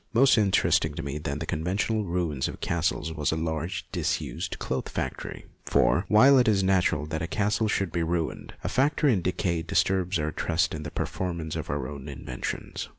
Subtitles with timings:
[0.15, 4.57] More interesting to me than the conven tional ruins of castles was a large disused
[4.57, 9.13] cloth factory, for, while it is natural that a castle should be ruined, a factory
[9.13, 12.89] in decay disturbs our trust in the permanence of our own inventions.